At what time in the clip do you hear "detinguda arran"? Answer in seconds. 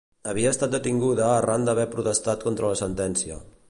0.75-1.69